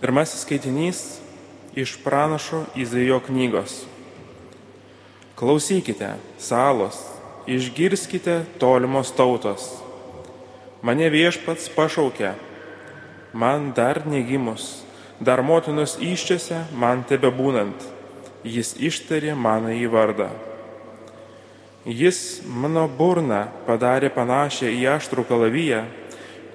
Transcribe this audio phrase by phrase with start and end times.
[0.00, 0.98] Pirmasis skaitinys
[1.76, 3.82] iš pranašo Izaijo knygos.
[5.36, 6.96] Klausykite, salos,
[7.46, 9.66] išgirskite tolimos tautos.
[10.80, 12.30] Mane viešpats pašaukė,
[13.36, 14.86] man dar negimus,
[15.20, 17.84] dar motinos iščiose man tebe būnant,
[18.40, 20.30] jis ištarė mano į vardą.
[21.84, 25.82] Jis mano burną padarė panašią į aštrų kalaviją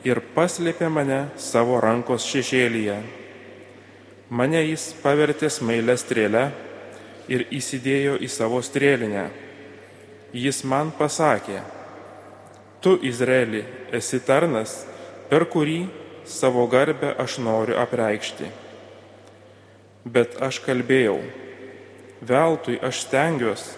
[0.02, 2.98] ir paslėpė mane savo rankos šešėlyje.
[4.30, 6.48] Mane jis pavertė smailę strėlę
[7.30, 9.28] ir įsidėjo į savo strėlinę.
[10.34, 11.60] Jis man pasakė,
[12.82, 13.62] tu Izraeli
[13.94, 14.84] esi tarnas,
[15.30, 15.86] per kurį
[16.26, 18.50] savo garbę aš noriu apreikšti.
[20.06, 21.20] Bet aš kalbėjau,
[22.26, 23.78] veltui aš stengiuosi,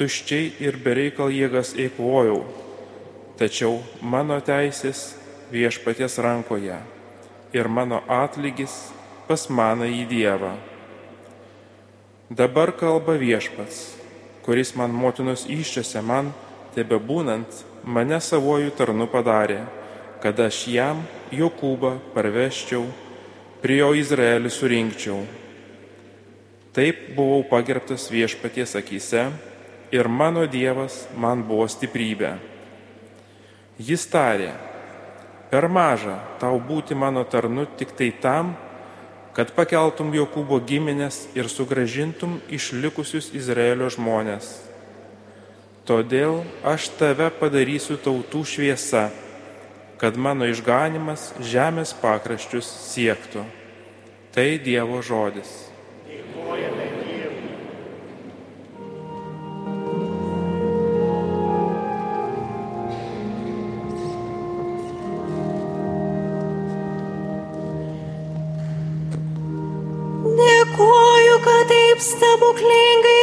[0.00, 2.40] tuščiai ir bereikal jėgas eikvojau,
[3.36, 5.12] tačiau mano teisės
[5.52, 6.80] viešpaties rankoje
[7.52, 8.88] ir mano atlygis
[9.32, 10.52] pas maną į Dievą.
[12.28, 13.94] Dabar kalba viešpats,
[14.44, 16.34] kuris man motinos iščiose man,
[16.76, 19.62] tebe būnant, mane savojų tarnu padarė,
[20.20, 21.00] kad aš jam
[21.32, 22.82] Jokūbą parveščiau,
[23.64, 25.22] prie jo Izraelį surinkčiau.
[26.76, 29.30] Taip buvau pagerbtas viešpaties akise
[29.92, 32.34] ir mano Dievas man buvo stiprybė.
[33.80, 34.50] Jis tarė,
[35.48, 38.52] per maža tau būti mano tarnu tik tai tam,
[39.36, 44.52] kad pakeltum Jokūbo giminės ir sugražintum išlikusius Izraelio žmonės.
[45.88, 49.08] Todėl aš tave padarysiu tautų šviesa,
[49.98, 53.42] kad mano išganimas žemės pakraščius siektų.
[54.32, 55.71] Tai Dievo žodis.
[72.02, 73.21] Stebuklingai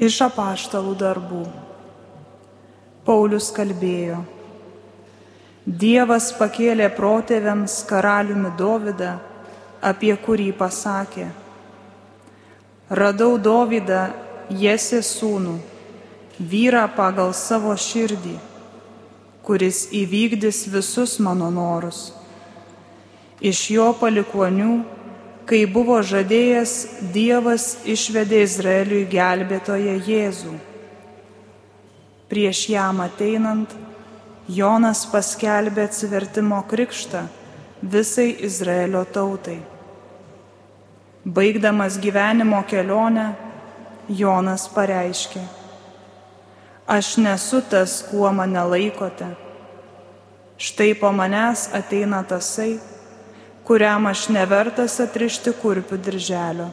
[0.00, 1.42] Iš apaštalų darbų.
[3.04, 4.22] Paulius kalbėjo.
[5.66, 9.18] Dievas pakėlė protėviams karaliumi Dovydą,
[9.84, 11.26] apie kurį pasakė.
[12.88, 14.06] Radau Dovydą,
[14.50, 15.58] Jesė sūnų,
[16.40, 18.38] vyrą pagal savo širdį,
[19.44, 22.14] kuris įvykdys visus mano norus.
[23.40, 24.72] Iš jo palikonių
[25.50, 26.72] kai buvo žadėjęs
[27.10, 30.52] Dievas išvedė Izraeliui gelbėtoje Jėzų.
[32.30, 33.72] Prieš jam ateinant,
[34.46, 37.24] Jonas paskelbė atsivertimo krikštą
[37.82, 39.58] visai Izraelio tautai.
[41.26, 43.32] Baigdamas gyvenimo kelionę,
[44.06, 45.42] Jonas pareiškė,
[46.86, 49.32] aš nesu tas, kuo mane laikote.
[50.60, 52.78] Štai po manęs ateina tasai,
[53.64, 56.68] kuriam aš nevertas atrišti kurpių dirželio.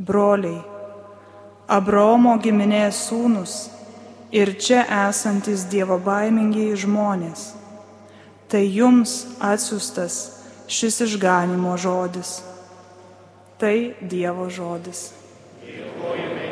[0.00, 0.60] Broliai,
[1.70, 3.54] Abraomo giminės sūnus
[4.32, 7.50] ir čia esantis Dievo baimingiai žmonės,
[8.50, 10.20] tai jums atsiustas
[10.70, 12.40] šis išganimo žodis.
[13.60, 15.10] Tai Dievo žodis.
[15.60, 16.49] Dėkojame.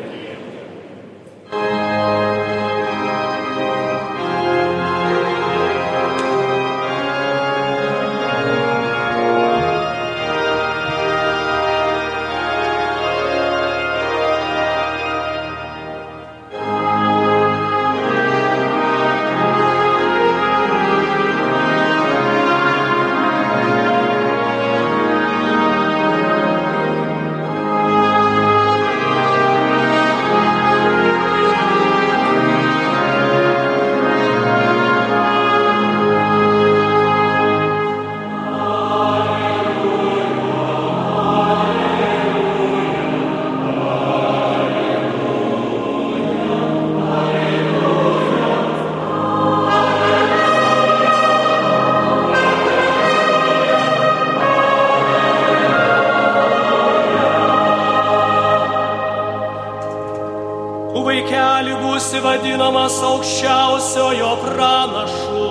[62.89, 65.49] Vadinamas aukščiausiojo pranašu,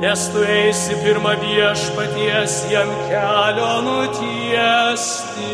[0.00, 5.44] nes tu eisi pirmą viešpaties jam kelio nutiesti.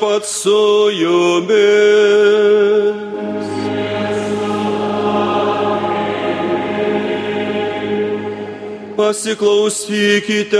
[0.00, 1.48] Viešpat su jumis.
[8.96, 10.58] Pasiklausykite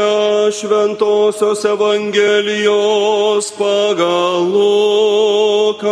[0.52, 5.88] Šventojios Evangelijos pagal Luką.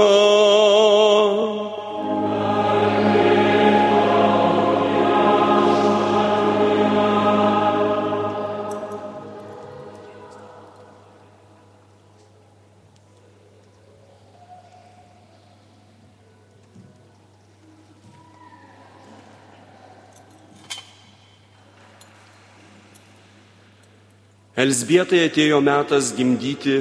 [24.57, 26.79] Elsbietai atėjo metas gimdyti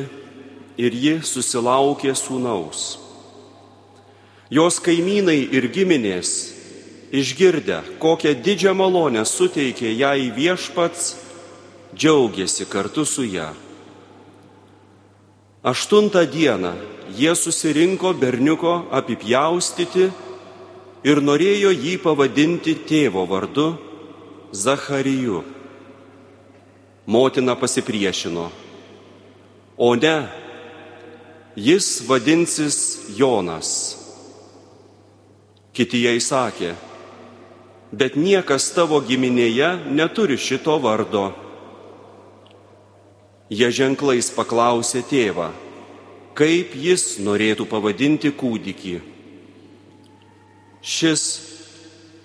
[0.80, 2.84] ir ji susilaukė sūnaus.
[4.48, 6.30] Jos kaimynai ir giminės,
[7.12, 11.18] išgirdę, kokią didžią malonę suteikė jai viešpats,
[11.92, 13.50] džiaugiasi kartu su ją.
[15.66, 16.72] Aštuntą dieną
[17.18, 20.08] jie susirinko berniuko apipjaustyti
[21.04, 23.68] ir norėjo jį pavadinti tėvo vardu
[24.56, 25.44] Zachariju.
[27.06, 28.50] Motina pasipriešino.
[29.78, 30.28] O ne,
[31.56, 32.78] jis vadinsis
[33.18, 33.98] Jonas.
[35.76, 36.72] Kiti jai sakė,
[37.92, 41.28] bet niekas tavo giminėje neturi šito vardo.
[43.52, 45.52] Jie ženklais paklausė tėvą,
[46.34, 48.96] kaip jis norėtų pavadinti kūdikį.
[50.82, 51.28] Šis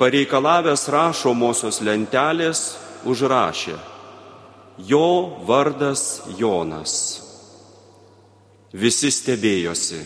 [0.01, 2.65] pareikalavęs rašomosios lentelės
[3.05, 3.89] užrašė
[4.87, 6.95] jo vardas Jonas.
[8.73, 10.01] Visi stebėjosi.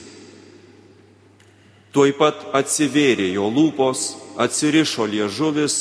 [1.95, 5.77] Tuoj pat atsivėrė jo lūpos, atsirišo liežuvis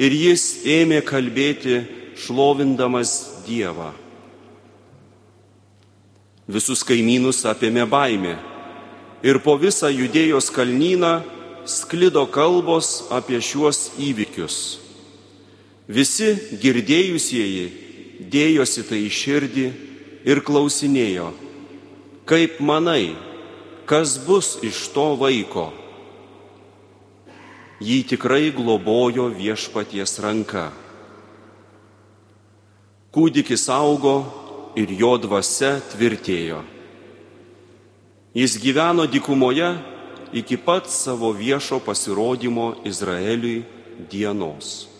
[0.00, 1.82] ir jis ėmė kalbėti
[2.16, 3.90] šlovindamas Dievą.
[6.48, 8.36] Visus kaimynus apėmė baimė
[9.26, 11.18] ir po visą judėjos kalnyną
[11.68, 14.78] sklido kalbos apie šiuos įvykius.
[15.88, 17.87] Visi girdėjusieji
[18.18, 19.66] dėjosi tai į širdį
[20.28, 21.30] ir klausinėjo,
[22.28, 23.14] kaip manai,
[23.88, 25.70] kas bus iš to vaiko?
[27.78, 30.66] Jį tikrai globojo viešpaties ranka.
[33.14, 34.16] Kūdikis augo
[34.76, 36.58] ir jo dvasia tvirtėjo.
[38.34, 39.70] Jis gyveno dykumoje
[40.36, 43.62] iki pat savo viešo pasirodymo Izraeliui
[44.10, 44.97] dienos.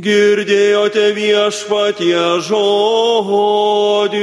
[0.00, 4.22] Girdėjote viešpatie žodį.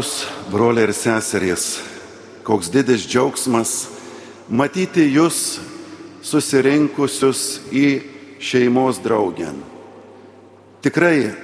[0.00, 1.80] Brangus broliai ir seserys,
[2.42, 3.72] koks didis džiaugsmas
[4.48, 5.60] matyti jūs
[6.24, 7.84] susirinkusius į
[8.40, 9.58] šeimos draugien.
[10.80, 11.34] Tikrai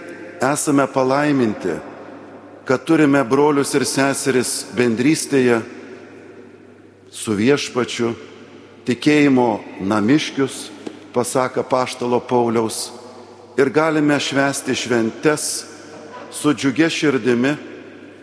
[0.41, 1.77] esame palaiminti,
[2.65, 5.61] kad turime brolius ir seseris bendrystėje
[7.13, 8.15] su viešpačiu,
[8.89, 9.51] tikėjimo
[9.85, 10.71] namiškius,
[11.13, 12.89] pasaka Paštalo Pauliaus,
[13.61, 15.51] ir galime švęsti šventes
[16.33, 17.76] su džiugia širdimi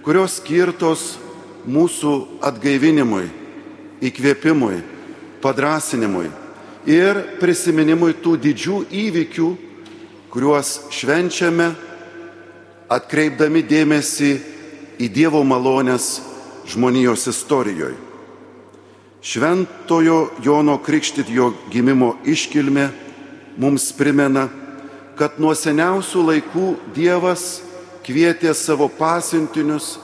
[0.03, 1.15] kurios skirtos
[1.63, 3.29] mūsų atgaivinimui,
[4.03, 4.81] įkvėpimui,
[5.43, 6.27] padrasinimui
[6.89, 9.49] ir prisiminimui tų didžių įvykių,
[10.33, 11.71] kuriuos švenčiame,
[12.91, 14.33] atkreipdami dėmesį
[14.99, 16.19] į Dievo malonės
[16.67, 17.95] žmonijos istorijoje.
[19.23, 22.89] Šventojo Jono Krikštitjo gimimo iškilmė
[23.55, 24.49] mums primena,
[25.15, 27.62] kad nuo seniausių laikų Dievas
[28.03, 29.97] kvietė savo pasiuntinius,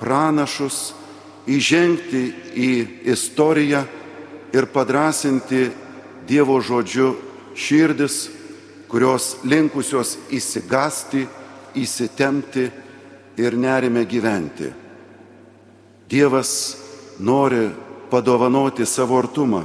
[0.00, 0.92] pranašus
[1.46, 2.22] įžengti
[2.54, 2.70] į
[3.12, 3.84] istoriją
[4.52, 5.70] ir padrasinti
[6.22, 7.16] Dievo žodžiu
[7.58, 8.28] širdis,
[8.88, 11.26] kurios linkusios įsigasti,
[11.74, 12.68] įsitemti
[13.42, 14.70] ir nerime gyventi.
[16.08, 16.76] Dievas
[17.18, 17.66] nori
[18.10, 19.64] padovanoti savo artumą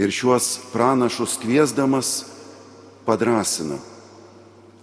[0.00, 2.10] ir šiuos pranašus kviesdamas
[3.06, 3.78] padrasina.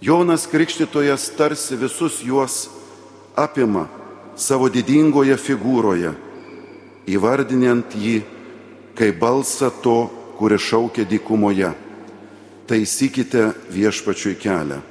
[0.00, 2.68] Jonas Krikštytojas tarsi visus juos
[3.36, 3.86] apima
[4.36, 6.12] savo didingoje figūroje,
[7.08, 8.18] įvardinant jį
[8.96, 11.72] kaip balsą to, kuris šaukia dykumoje.
[12.68, 14.82] Taisykite viešpačiui kelią.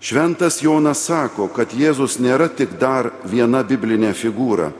[0.00, 4.72] Šventas Jonas sako, kad Jėzus nėra tik dar viena biblinė figūra.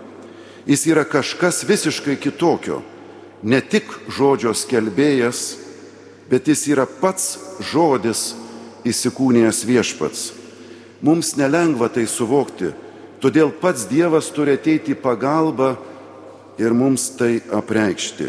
[0.67, 2.81] Jis yra kažkas visiškai kitokio.
[3.43, 5.59] Ne tik žodžio skelbėjas,
[6.31, 7.37] bet jis yra pats
[7.71, 8.40] žodis
[8.87, 10.31] įsikūnijęs viešpats.
[11.01, 12.73] Mums nelengva tai suvokti,
[13.21, 15.75] todėl pats Dievas turi ateiti į pagalbą
[16.61, 18.29] ir mums tai apreikšti.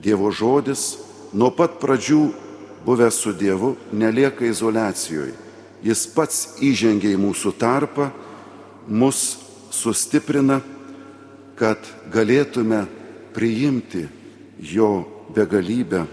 [0.00, 0.96] Dievo žodis
[1.32, 2.22] nuo pat pradžių
[2.86, 5.36] buvęs su Dievu nelieka izolacijoje.
[5.84, 8.10] Jis pats įžengia į mūsų tarpą,
[8.88, 9.38] mus
[9.72, 10.60] sustiprina,
[11.56, 11.78] kad
[12.12, 12.82] galėtume
[13.36, 14.06] priimti
[14.60, 15.04] jo
[15.34, 16.04] begalybę,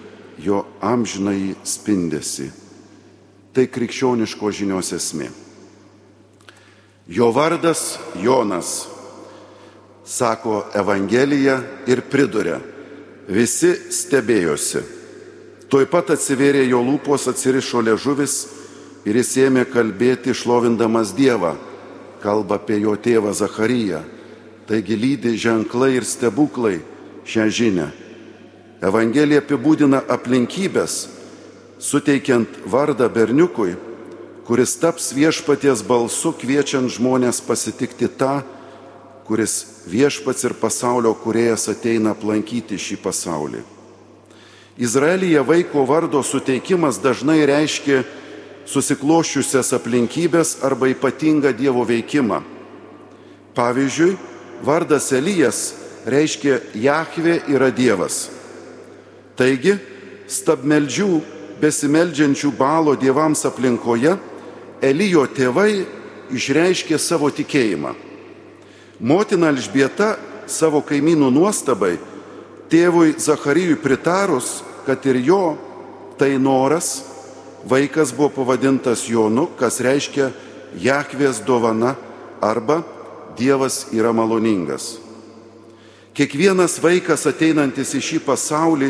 [0.44, 2.52] jo amžinai spindesi.
[3.54, 5.30] Tai krikščioniško žinios esmė.
[7.08, 8.88] Jo vardas Jonas,
[10.06, 12.60] sako Evangelija ir priduria,
[13.28, 14.84] visi stebėjosi.
[15.68, 18.36] Tuoj pat atsivėrė jo lūpos, atsirišo ležuvis
[19.08, 21.56] ir jis ėmė kalbėti išlovindamas Dievą,
[22.24, 24.04] kalba apie jo tėvą Zacharyją.
[24.68, 26.82] Taigi lydi ženklai ir stebuklai
[27.28, 27.88] šią žinę.
[28.84, 31.08] Evangelija apibūdina aplinkybės,
[31.80, 33.76] suteikiant vardą berniukui,
[34.48, 38.42] kuris taps viešpaties balsu kviečiant žmonės pasitikti tą,
[39.28, 43.64] kuris viešpats ir pasaulio kuriejas ateina aplankyti šį pasaulį.
[44.78, 48.04] Izraelyje vaiko vardo suteikimas dažnai reiškia
[48.68, 52.44] susiklošiusias aplinkybės arba ypatingą Dievo veikimą.
[53.58, 54.18] Pavyzdžiui,
[54.64, 55.74] vardas Elijas
[56.06, 58.28] reiškia Jahve yra Dievas.
[59.38, 59.76] Taigi,
[60.30, 61.10] stabmeldžių,
[61.62, 64.18] besimeldžiančių balo dievams aplinkoje,
[64.82, 65.88] Elijo tėvai
[66.30, 67.96] išreiškė savo tikėjimą.
[69.00, 70.16] Motina Elžbieta
[70.50, 71.96] savo kaimynų nuostabai,
[72.70, 75.58] tėvui Zacharijui pritarus, kad ir jo
[76.18, 77.02] tai noras,
[77.66, 80.32] vaikas buvo pavadintas Jonu, kas reiškia
[80.78, 81.96] Jahvės dovana
[82.42, 82.84] arba
[83.38, 84.98] Dievas yra maloningas.
[86.18, 88.90] Kiekvienas vaikas ateinantis į šį pasaulį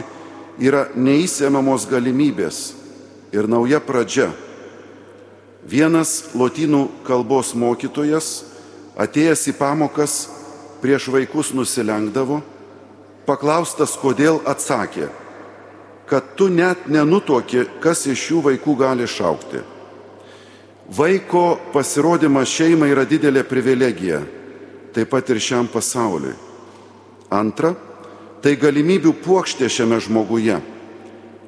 [0.60, 2.74] yra neįsiemamos galimybės
[3.36, 4.32] ir nauja pradžia.
[5.68, 8.46] Vienas lotynų kalbos mokytojas,
[8.98, 10.14] atėjęs į pamokas,
[10.82, 12.40] prieš vaikus nusilenkdavo,
[13.28, 15.10] paklaustas, kodėl atsakė,
[16.08, 19.64] kad tu net nenutoki, kas iš šių vaikų gali šaukti.
[20.88, 24.22] Vaiko pasirodymas šeimai yra didelė privilegija,
[24.96, 26.32] taip pat ir šiam pasauliui.
[27.28, 27.74] Antra,
[28.41, 30.60] tai galimybių puokštė šiame žmoguje,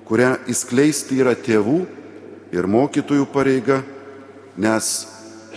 [0.10, 1.80] kurią įskleisti yra tėvų
[2.56, 3.82] ir mokytojų pareiga,
[4.58, 5.08] nes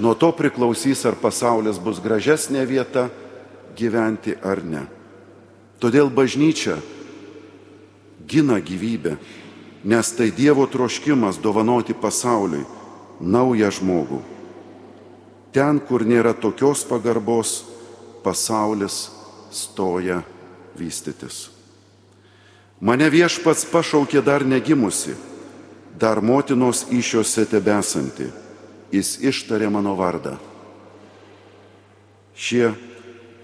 [0.01, 3.09] nuo to priklausys, ar pasaulis bus gražesnė vieta
[3.77, 4.85] gyventi ar ne.
[5.83, 6.77] Todėl bažnyčia
[8.29, 9.17] gina gyvybę,
[9.85, 12.63] nes tai Dievo troškimas dovanoti pasauliui
[13.21, 14.21] naują žmogų.
[15.53, 17.65] Ten, kur nėra tokios pagarbos,
[18.23, 19.11] pasaulis
[19.53, 20.23] stoja
[20.79, 21.51] vystytis.
[22.83, 25.15] Mane viešpats pašaukė dar negimusi,
[25.99, 28.27] dar motinos iššiose tebesanti.
[28.93, 30.35] Jis ištarė mano vardą.
[32.37, 32.73] Šie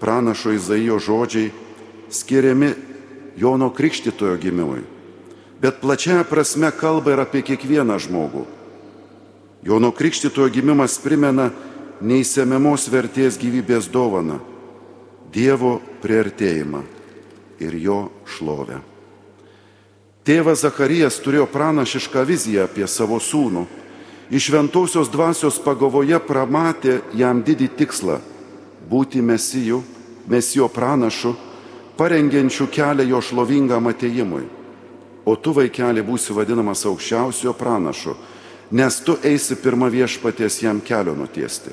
[0.01, 1.49] pranašo Izaijo žodžiai
[2.13, 2.73] skiriami
[3.39, 4.83] Jono Krikštitojo gimimui,
[5.61, 8.45] bet plačiaja prasme kalba ir apie kiekvieną žmogų
[9.63, 11.49] Jono Krikštitojo gimimas primena
[11.99, 14.39] neįsiemiamos vertės gyvybės dovaną,
[15.29, 16.98] Dievo priartėjimą
[17.59, 18.79] ir jo šlovę.
[20.25, 23.65] Tėvas Zacharijas turėjo pranašišką viziją apie savo sūnų.
[24.29, 28.19] Iš šventosios dvasios pagavoje pramatė jam didį tikslą-
[28.91, 29.81] būti mesijų,
[30.27, 31.35] mesijo pranašu,
[31.97, 34.45] parengiančių kelią jo šlovingam ateimui.
[35.25, 38.15] O tu, vaikeli, būsi vadinamas aukščiausiojo pranašu
[38.71, 41.71] nes tu eisi pirmą viešpaties jam kelio nutiesti.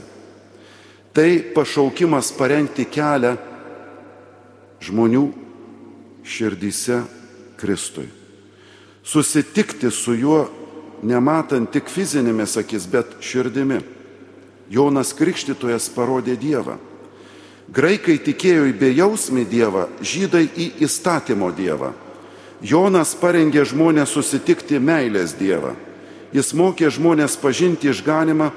[1.12, 3.36] Tai pašaukimas parengti kelią
[4.84, 5.24] žmonių
[6.26, 7.02] širdyse
[7.56, 8.08] Kristui.
[9.04, 10.46] Susitikti su juo,
[11.06, 13.78] nematant tik fizinėmis akis, bet širdimi.
[14.70, 16.74] Jonas Krikštytojas parodė Dievą.
[17.70, 21.92] Graikai tikėjo į bejausmį Dievą, žydai į įstatymo Dievą.
[22.62, 25.74] Jonas parengė žmonės susitikti meilės Dievą.
[26.34, 28.50] Jis mokė žmonės pažinti išganimą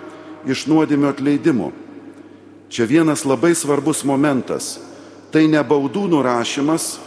[0.49, 1.71] iš nuodėmio atleidimo.
[2.69, 4.77] Čia vienas labai svarbus momentas.
[5.29, 6.97] Tai ne baudų nurašymas,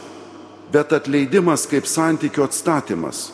[0.72, 3.30] bet atleidimas kaip santykių atstatymas.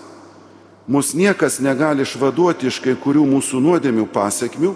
[0.89, 4.73] Mūsų niekas negali išvaduoti iš kai kurių mūsų nuodėmių pasiekmių,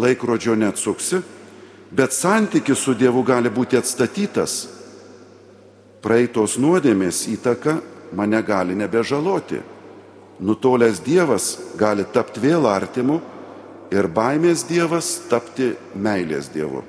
[0.00, 1.22] laikrodžio neatsuksi,
[1.90, 4.60] bet santykis su Dievu gali būti atstatytas.
[6.04, 7.80] Praeitos nuodėmės įtaka
[8.16, 9.60] mane gali nebežaloti
[10.40, 13.20] nutolęs Dievas gali tapti vėl artimu
[13.92, 16.82] ir baimės Dievas tapti meilės Dievu.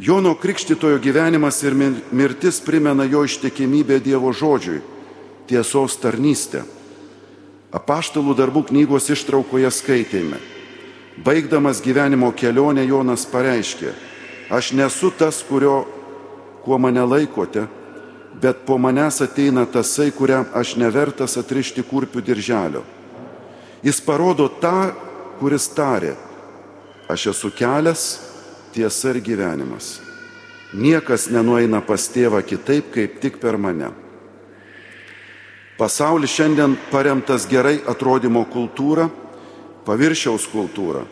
[0.00, 1.74] Jono Krikštitojo gyvenimas ir
[2.12, 4.78] mirtis primena jo ištikimybę Dievo žodžiui,
[5.44, 6.62] tiesos tarnystę.
[7.68, 10.38] Apaštalų darbų knygos ištraukoje skaitėme.
[11.20, 13.92] Baigdamas gyvenimo kelionę Jonas pareiškė,
[14.48, 15.84] aš nesu tas, kurio,
[16.64, 17.66] kuo mane laikote,
[18.40, 22.86] bet po manęs ateina tasai, kuriam aš nevertas atrišti kurpių dirželio.
[23.84, 24.94] Jis parodo tą,
[25.44, 26.16] kuris tarė,
[27.04, 28.29] aš esu kelias,
[28.74, 29.98] tiesa ir gyvenimas.
[30.72, 33.90] Niekas nenueina pas tėvą kitaip, kaip tik per mane.
[35.78, 39.08] Pasaulis šiandien paremtas gerai atrodymo kultūra,
[39.86, 41.06] paviršiaus kultūra.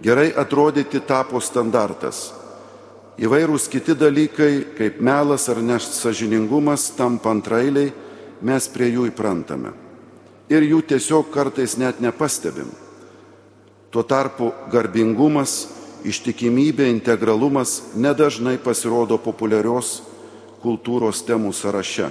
[0.00, 2.30] Gerai atrodyti tapo standartas
[3.20, 7.92] įvairūs kiti dalykai, kaip melas ar nesažiningumas, tampa antrailiai,
[8.40, 9.74] mes prie jų įprantame.
[10.50, 12.70] Ir jų tiesiog kartais net nepastebim.
[13.90, 15.68] Tuo tarpu garbingumas,
[16.04, 20.00] ištikimybė, integralumas nedažnai pasirodo populiarios
[20.62, 22.10] kultūros temų sąraše.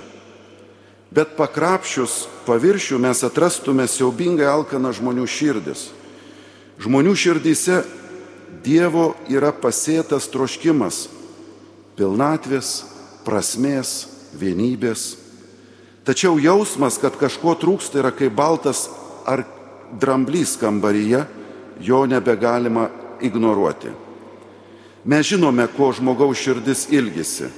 [1.09, 5.89] Bet pakrapšius paviršių mes atrastume siaubingai alkaną žmonių širdis.
[6.79, 7.81] Žmonių širdyse
[8.59, 11.07] Dievo yra pasėtas troškimas
[11.99, 12.83] pilnatvės,
[13.27, 14.07] prasmės,
[14.39, 15.17] vienybės.
[16.07, 18.87] Tačiau jausmas, kad kažko trūksta, yra kaip baltas
[19.27, 19.43] ar
[19.99, 21.25] dramblys kambaryje,
[21.83, 22.87] jo nebegalima
[23.21, 23.91] ignoruoti.
[25.05, 27.49] Mes žinome, ko žmogaus širdis ilgisi.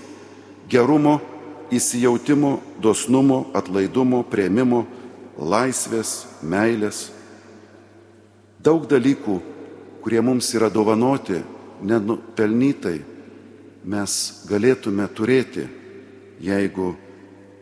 [0.71, 1.19] gerumo,
[1.71, 4.85] įsijautimo, dosnumo, atlaidumo, prieimimo,
[5.37, 7.09] laisvės, meilės.
[8.61, 9.39] Daug dalykų,
[10.03, 11.41] kurie mums yra dovanoti
[11.83, 13.01] nenupelnytai,
[13.83, 15.65] mes galėtume turėti,
[16.41, 16.93] jeigu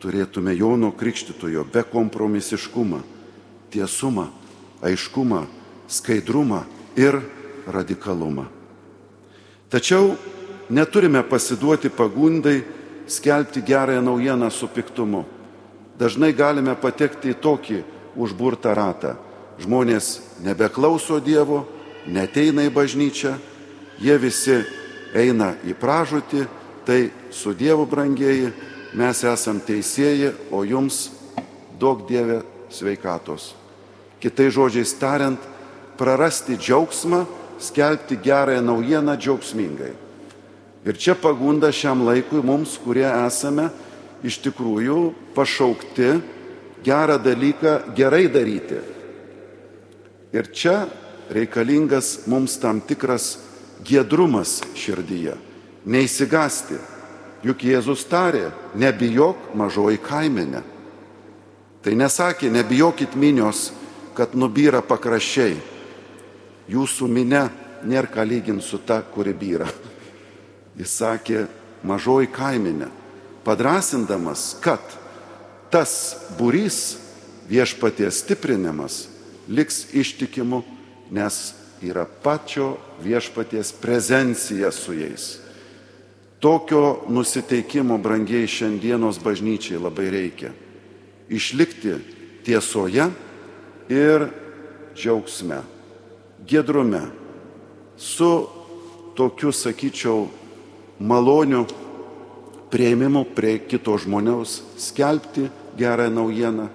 [0.00, 3.00] turėtume Jono Krikštitojo bekompromisiškumą,
[3.72, 4.28] tiesumą,
[4.84, 5.44] aiškumą,
[5.88, 6.64] skaidrumą
[6.96, 7.20] ir
[7.66, 8.46] radikalumą.
[9.70, 10.16] Tačiau
[10.70, 12.62] neturime pasiduoti pagundai
[13.06, 15.24] skelbti gerąją naujieną su piktumu.
[15.98, 17.82] Dažnai galime patekti į tokį
[18.16, 19.14] užburtą ratą.
[19.60, 21.66] Žmonės nebeklauso Dievo,
[22.06, 23.34] neteina į bažnyčią,
[24.00, 24.56] jie visi
[25.12, 26.46] eina į pražūtį,
[26.86, 28.52] tai su Dievu brangieji
[28.96, 31.10] mes esam teisėjai, o jums
[31.78, 32.40] daug Dieve
[32.72, 33.52] sveikatos.
[34.20, 35.40] Kitai žodžiais tariant,
[36.00, 37.26] prarasti džiaugsmą
[37.60, 39.92] skelbti gerąją naujieną džiaugsmingai.
[40.84, 43.68] Ir čia pagunda šiam laikui mums, kurie esame
[44.24, 46.14] iš tikrųjų pašaukti
[46.84, 48.80] gerą dalyką gerai daryti.
[50.32, 50.86] Ir čia
[51.30, 53.36] reikalingas mums tam tikras
[53.84, 55.36] gedrumas širdyje,
[55.84, 56.78] neįsigasti.
[57.44, 60.60] Juk Jėzus tarė, nebijok mažoji kaiminė.
[61.80, 63.70] Tai nesakė, nebijokit minios,
[64.12, 65.56] kad nubyra pakraščiai
[66.70, 67.48] jūsų minė
[67.86, 69.68] nėra ką lyginti su ta, kuri byra.
[70.78, 71.44] Jis sakė,
[71.84, 72.88] mažoji kaiminė,
[73.44, 74.82] padrasindamas, kad
[75.72, 75.92] tas
[76.38, 76.98] būrys
[77.50, 79.06] viešpaties stiprinimas
[79.50, 80.62] liks ištikimu,
[81.10, 81.40] nes
[81.82, 85.38] yra pačio viešpaties prezencija su jais.
[86.40, 90.52] Tokio nusiteikimo brangiai šiandienos bažnyčiai labai reikia.
[91.28, 91.98] Išlikti
[92.46, 93.10] tiesoje
[93.92, 94.24] ir
[94.96, 95.60] džiaugsme
[96.48, 97.02] gedrume,
[97.96, 98.48] su
[99.16, 100.28] tokiu, sakyčiau,
[101.00, 101.66] maloniu
[102.70, 106.68] prieimimu prie kito žmogaus, skelbti gerą naujieną.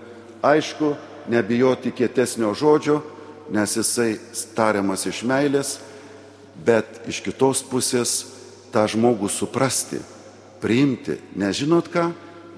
[0.45, 0.95] Aišku,
[1.30, 3.01] nebijoti kietesnio žodžio,
[3.49, 4.17] nes jisai
[4.56, 5.78] tariamas iš meilės,
[6.65, 8.13] bet iš kitos pusės
[8.73, 10.01] tą žmogų suprasti,
[10.62, 11.17] priimti.
[11.36, 12.10] Nes žinot ką,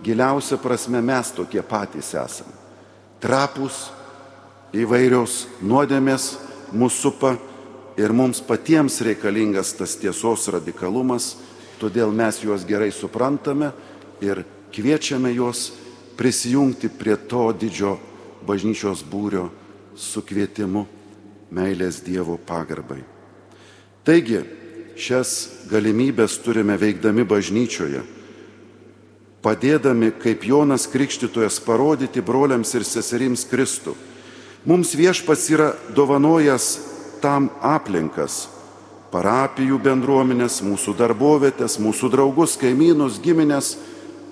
[0.03, 2.55] giliausia prasme mes tokie patys esame.
[3.21, 3.87] Trapus,
[4.75, 6.35] įvairios nuodėmės,
[6.73, 7.35] mūsų supa
[7.97, 11.35] ir mums patiems reikalingas tas tiesos radikalumas,
[11.81, 13.71] todėl mes juos gerai suprantame
[14.21, 15.71] ir kviečiame juos
[16.17, 17.97] prisijungti prie to didžio
[18.47, 19.49] bažnyčios būrio
[19.97, 20.85] su kvietimu
[21.53, 23.01] meilės Dievo pagarbai.
[24.05, 24.41] Taigi,
[24.97, 28.03] šias galimybės turime veikdami bažnyčioje,
[29.43, 33.95] padėdami kaip Jonas Krikštytojas parodyti broliams ir seserims Kristų
[34.65, 36.79] Mums viešpats yra dovanojęs
[37.21, 38.47] tam aplinkas-
[39.13, 43.77] parapijų bendruomenės, mūsų darbovietės, mūsų draugus, kaimynus, giminės,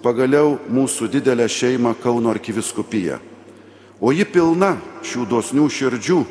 [0.04, 3.20] pagaliau mūsų didelę šeimą Kauno arkiviskupiją.
[4.02, 6.26] O ji pilna šių dosnių širdžių,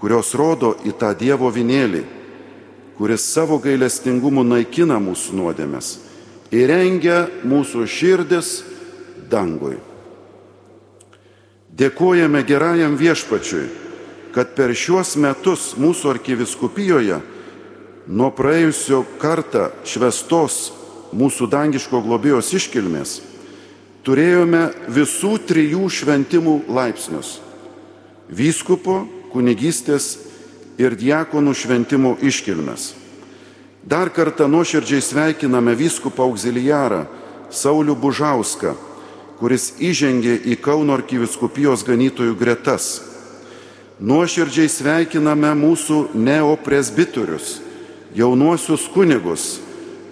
[0.00, 2.04] kurios rodo į tą Dievo vinėlį,
[2.96, 5.98] kuris savo gailestingumu naikina mūsų nuodėmės,
[6.50, 8.62] įrengia mūsų širdis
[9.30, 9.89] dangui.
[11.80, 13.64] Dėkojame gerajam viešpačiui,
[14.34, 17.22] kad per šiuos metus mūsų arkiviskupijoje
[18.10, 20.60] nuo praėjusio kartą švestos
[21.16, 23.16] mūsų dangiško globėjos iškilmės
[24.04, 27.38] turėjome visų trijų šventimų laipsnius-
[28.40, 30.18] vyskupo, kunigystės
[30.78, 32.94] ir diakonų šventimų iškilmes.
[33.84, 37.06] Dar kartą nuoširdžiai sveikiname vyskupą auxiliarą
[37.50, 38.74] Saulių Bužauską
[39.40, 43.00] kuris įžengė į Kauno arkiviskupijos ganytojų gretas.
[44.00, 47.58] Nuoširdžiai sveikiname mūsų neopresbitorius,
[48.16, 49.58] jaunuosius kunigus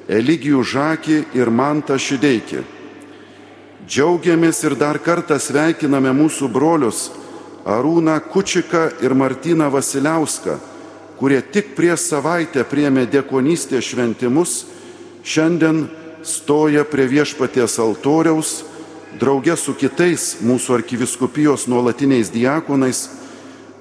[0.08, 2.62] Eligijų Žakį ir Mantą Šideikį.
[3.88, 7.10] Džiaugiamės ir dar kartą sveikiname mūsų brolius
[7.68, 10.56] Arūną Kučiką ir Martyną Vasiliauską,
[11.20, 14.62] kurie tik prieš savaitę priemė dėkonystės šventimus,
[15.20, 15.84] šiandien
[16.24, 18.62] stoja prie viešpaties altoriaus
[19.16, 23.06] draugė su kitais mūsų arkiviskupijos nuolatiniais diakonais,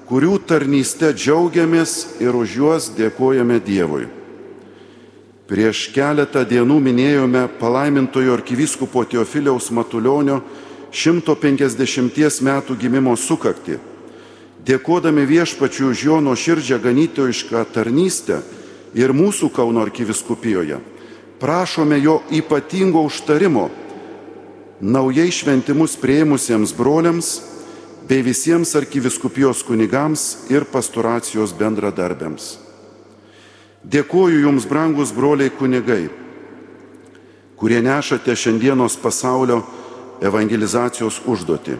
[0.08, 4.06] kurių tarnystę džiaugiamės ir už juos dėkojame Dievui.
[5.48, 10.42] Prieš keletą dienų minėjome palaimintojo arkiviskupo Teofiliaus Matulionio
[10.92, 13.78] 150 metų gimimo sukakti.
[14.64, 18.42] Dėkodami viešpačiu už jo nuoširdžią ganytojišką tarnystę
[18.96, 20.80] ir mūsų Kauno arkiviskupijoje,
[21.40, 23.68] prašome jo ypatingo užtarimo
[24.80, 27.40] naujai šventimus prieimusiems broliams
[28.08, 32.56] bei visiems arkiviskupijos kunigams ir pastoracijos bendradarbiams.
[33.84, 36.08] Dėkuoju Jums, brangus broliai kunigai,
[37.58, 39.62] kurie nešate šiandienos pasaulio
[40.22, 41.78] evangelizacijos užduotį.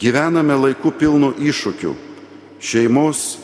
[0.00, 1.94] Gyvename laiku pilnu iššūkių-
[2.68, 3.38] šeimos,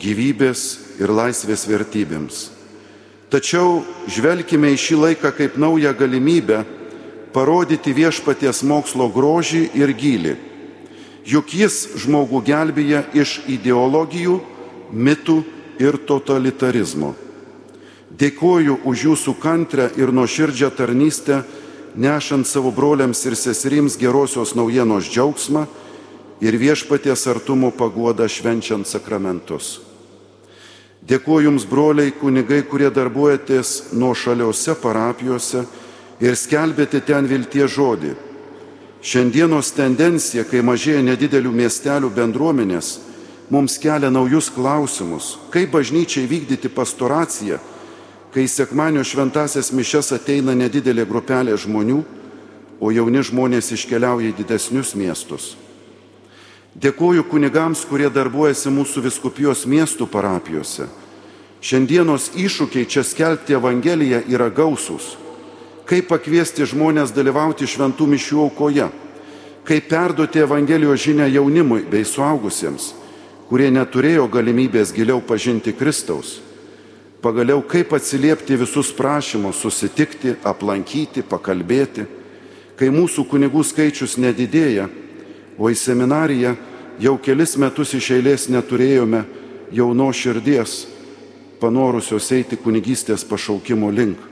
[0.00, 2.50] gyvybės ir laisvės vertybėms.
[3.30, 6.64] Tačiau žvelgime į šį laiką kaip naują galimybę
[7.32, 10.36] parodyti viešpaties mokslo grožį ir gilį.
[11.26, 14.40] Juk jis žmogų gelbėja iš ideologijų,
[14.92, 15.42] mitų
[15.80, 17.14] ir totalitarizmo.
[18.12, 21.42] Dėkoju už jūsų kantrę ir nuoširdžią tarnystę,
[21.96, 25.64] nešant savo broliams ir seserims gerosios naujienos džiaugsmą
[26.42, 29.80] ir viešpaties artumo paguodą švenčiant sakramentus.
[31.02, 35.64] Dėkuoju Jums, broliai kunigai, kurie darbuojatės nuo šaliuose parapijose
[36.22, 38.14] ir skelbėte ten viltie žodį.
[39.02, 42.94] Šiandienos tendencija, kai mažėja nedidelių miestelių bendruomenės,
[43.50, 47.58] mums kelia naujus klausimus, kaip bažnyčiai vykdyti pastoraciją
[48.32, 51.98] kai sekmanio šventasias mišes ateina nedidelė grupelė žmonių,
[52.80, 55.52] o jauni žmonės iškeliauja į didesnius miestus.
[56.72, 60.88] Dėkuoju kunigams, kurie darbuojasi mūsų viskupijos miestų parapijose.
[61.62, 65.12] Šiandienos iššūkiai čia skelbti Evangeliją yra gausus.
[65.88, 68.86] Kaip pakviesti žmonės dalyvauti šventų mišių aukoje,
[69.66, 72.92] kaip perduoti Evangelijos žinę jaunimui bei suaugusiems,
[73.50, 76.38] kurie neturėjo galimybės giliau pažinti Kristaus
[77.22, 82.06] pagaliau kaip atsiliepti visus prašymus susitikti, aplankyti, pakalbėti,
[82.76, 84.88] kai mūsų kunigų skaičius nedidėja,
[85.58, 86.56] o į seminariją
[87.02, 89.22] jau kelis metus iš eilės neturėjome
[89.72, 90.82] jauno širdies,
[91.62, 94.31] panorusios eiti kunigystės pašaukimo link.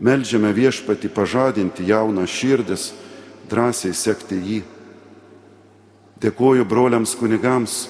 [0.00, 2.90] Meldžiame viešpati pažadinti jauną širdis,
[3.48, 4.62] drąsiai sekti jį.
[6.20, 7.86] Dėkoju broliams kunigams,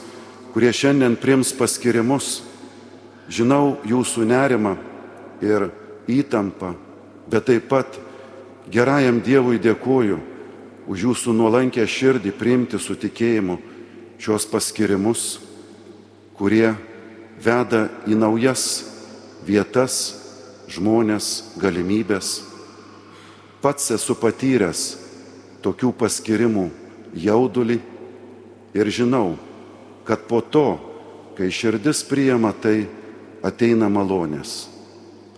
[0.55, 2.42] kurie šiandien prims paskirimus
[3.27, 4.77] Žinau jūsų nerimą
[5.42, 5.71] ir
[6.07, 6.77] įtampą,
[7.27, 7.97] bet taip pat
[8.71, 10.19] gerajam Dievui dėkoju
[10.87, 13.59] už jūsų nuolankę širdį priimti su tikėjimu
[14.23, 15.40] šios paskirimus,
[16.38, 16.71] kurie
[17.42, 18.87] veda į naujas
[19.42, 20.14] vietas,
[20.71, 22.43] žmonės, galimybės.
[23.63, 24.83] Pats esu patyręs
[25.65, 26.69] tokių paskirimų
[27.17, 27.81] jaudulį
[28.77, 29.37] ir žinau,
[30.07, 30.79] kad po to,
[31.37, 32.87] kai širdis priima tai,
[33.43, 34.67] ateina malonės.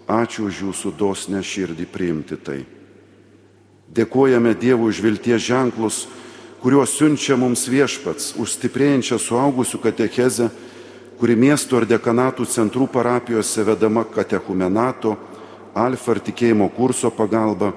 [0.09, 2.63] Ačiū už jūsų dosnę širdį priimti tai.
[3.93, 6.07] Dėkojame Dievui už vilties ženklus,
[6.61, 10.49] kuriuos siunčia mums viešpats, už stiprėjančią suaugusių katechezę,
[11.19, 15.17] kuri miesto ar dekanatų centrų parapijose vedama katechumenato,
[15.75, 17.73] alfa ar tikėjimo kurso pagalba.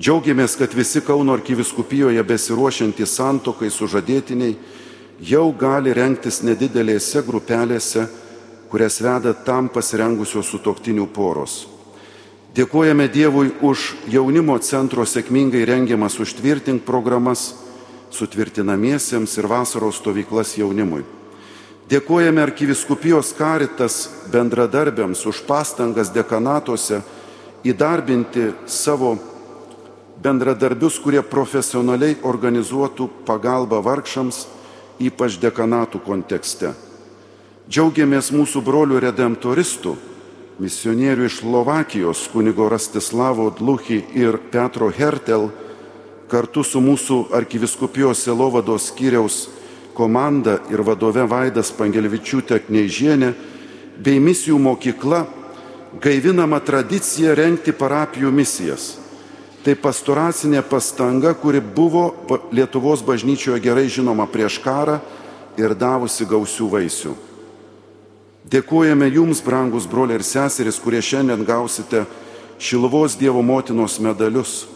[0.00, 4.56] Džiaugiamės, kad visi Kauno arkiviskupijoje besiruošiantys santokai sužadėtiniai
[5.22, 8.08] jau gali renktis nedidelėse grupelėse
[8.74, 11.68] kurias veda tam pasirengusios sutoktinių poros.
[12.58, 17.52] Dėkojame Dievui už jaunimo centro sėkmingai rengiamas užtvirtink programas
[18.10, 21.04] sutvirtinamiesiems ir vasaros stovyklas jaunimui.
[21.84, 27.02] Dėkojame arkiviskupijos karitas bendradarbiams už pastangas dekanatuose
[27.60, 29.18] įdarbinti savo
[30.24, 34.46] bendradarbius, kurie profesionaliai organizuotų pagalbą vargšams,
[35.04, 36.72] ypač dekanatų kontekste.
[37.68, 39.92] Džiaugiamės mūsų brolių redemptoristų,
[40.64, 45.50] misionierių iš Slovakijos, kunigo Rastislavo Dluchy ir Petro Hertel,
[46.32, 49.50] kartu su mūsų arkiviskupijos Selovados skyriaus
[49.94, 53.30] komanda ir vadove Vaidas Pangelvičiūtė Kneižienė
[54.02, 55.22] bei misijų mokykla
[56.02, 58.94] gaivinama tradicija renkti parapijų misijas.
[59.64, 62.10] Tai pastoracinė pastanga, kuri buvo
[62.52, 64.98] Lietuvos bažnyčioje gerai žinoma prieš karą
[65.56, 67.14] ir davusi gausių vaisių.
[68.50, 72.04] Dėkojame Jums, brangus broliai ir seserys, kurie šiandien gausite
[72.60, 74.66] Šilvos Dievo motinos medalius.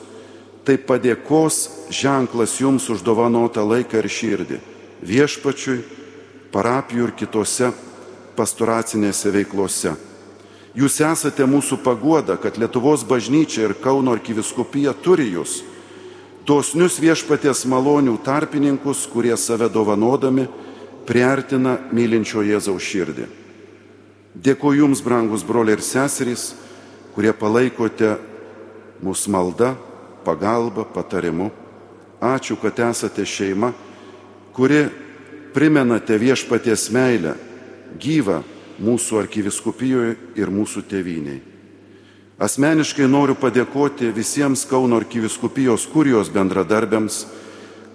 [0.65, 1.61] Tai padėkos
[1.93, 4.65] ženklas Jums už dovanotą laiką ir širdį
[5.03, 5.83] viešpačiui,
[6.53, 7.73] parapijų ir kitose
[8.39, 9.95] pastoracinėse veiklose.
[10.79, 15.63] Jūs esate mūsų paguoda, kad Lietuvos bažnyčia ir Kauno arkiviskupija turi Jūs,
[16.47, 20.47] dosnius viešpaties malonių tarpininkus, kurie save dovanodami
[21.09, 23.27] priartina mylinčio Jėzaus širdį.
[24.39, 26.53] Dėkuoju Jums, brangus broliai ir seserys,
[27.17, 28.15] kurie palaikote
[29.03, 29.73] mūsų maldą,
[30.23, 31.51] pagalbą, patarimu.
[32.23, 33.73] Ačiū, kad esate šeima,
[34.59, 34.88] kuri
[35.55, 37.37] primenate viešpaties meilę,
[37.94, 38.40] gyvą
[38.83, 41.38] mūsų arkiviskupijoje ir mūsų tėviniai.
[42.42, 47.21] Asmeniškai noriu padėkoti visiems Kauno arkiviskupijos kurijos bendradarbiams,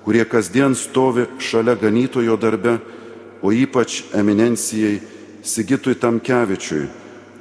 [0.03, 2.77] kurie kasdien stovi šalia ganytojo darbe,
[3.43, 5.01] o ypač eminencijai
[5.43, 6.85] Sigitui Tamkevičiui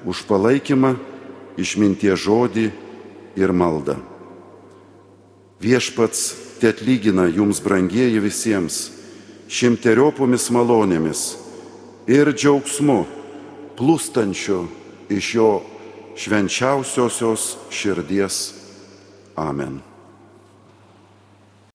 [0.07, 0.97] už palaikymą,
[1.63, 2.67] išmintie žodį
[3.39, 4.01] ir maldą.
[5.63, 6.25] Viešpats
[6.59, 8.81] te atlygina jums brangieji visiems
[9.53, 11.23] šimteriopomis malonėmis
[12.09, 13.03] ir džiaugsmu
[13.77, 14.65] plūstančiu
[15.13, 15.53] iš jo
[16.17, 18.43] švenčiausiosios širdies.
[19.37, 19.92] Amen.